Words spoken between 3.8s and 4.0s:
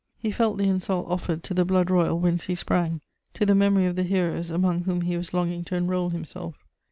of